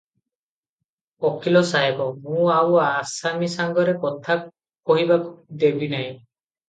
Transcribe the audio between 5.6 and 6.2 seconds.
ଦେବି ନାହିଁ।